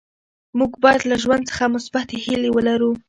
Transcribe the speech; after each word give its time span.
موږ 0.57 0.71
باید 0.83 1.01
له 1.11 1.15
ژوند 1.23 1.43
څخه 1.49 1.63
مثبتې 1.75 2.15
هیلې 2.25 2.49
ولرو. 2.53 2.91